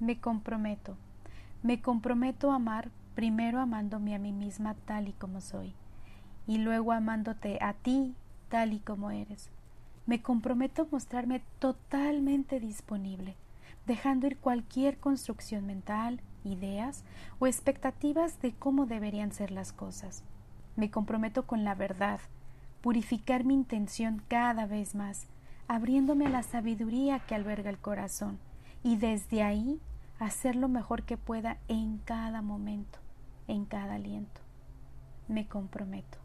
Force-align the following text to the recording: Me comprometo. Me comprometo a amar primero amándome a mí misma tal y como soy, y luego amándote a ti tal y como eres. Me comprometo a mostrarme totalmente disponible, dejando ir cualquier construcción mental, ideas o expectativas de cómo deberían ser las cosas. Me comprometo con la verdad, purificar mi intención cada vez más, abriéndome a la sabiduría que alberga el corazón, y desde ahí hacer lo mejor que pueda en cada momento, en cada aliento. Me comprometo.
Me 0.00 0.18
comprometo. 0.18 0.96
Me 1.62 1.82
comprometo 1.82 2.50
a 2.50 2.54
amar 2.54 2.90
primero 3.14 3.60
amándome 3.60 4.14
a 4.14 4.18
mí 4.18 4.32
misma 4.32 4.74
tal 4.86 5.08
y 5.08 5.12
como 5.12 5.42
soy, 5.42 5.74
y 6.46 6.56
luego 6.56 6.92
amándote 6.92 7.58
a 7.60 7.74
ti 7.74 8.14
tal 8.48 8.72
y 8.72 8.78
como 8.78 9.10
eres. 9.10 9.50
Me 10.06 10.22
comprometo 10.22 10.82
a 10.82 10.86
mostrarme 10.90 11.42
totalmente 11.58 12.60
disponible, 12.60 13.36
dejando 13.86 14.26
ir 14.26 14.38
cualquier 14.38 14.96
construcción 14.96 15.66
mental, 15.66 16.22
ideas 16.44 17.04
o 17.38 17.46
expectativas 17.46 18.40
de 18.40 18.52
cómo 18.52 18.86
deberían 18.86 19.32
ser 19.32 19.50
las 19.50 19.74
cosas. 19.74 20.24
Me 20.76 20.90
comprometo 20.90 21.46
con 21.46 21.62
la 21.62 21.74
verdad, 21.74 22.20
purificar 22.80 23.44
mi 23.44 23.52
intención 23.52 24.22
cada 24.28 24.64
vez 24.64 24.94
más, 24.94 25.26
abriéndome 25.68 26.24
a 26.24 26.30
la 26.30 26.42
sabiduría 26.42 27.18
que 27.18 27.34
alberga 27.34 27.68
el 27.68 27.78
corazón, 27.78 28.38
y 28.82 28.96
desde 28.96 29.42
ahí 29.42 29.78
hacer 30.20 30.54
lo 30.54 30.68
mejor 30.68 31.02
que 31.02 31.16
pueda 31.16 31.58
en 31.66 31.98
cada 31.98 32.42
momento, 32.42 32.98
en 33.48 33.64
cada 33.64 33.94
aliento. 33.94 34.40
Me 35.28 35.48
comprometo. 35.48 36.18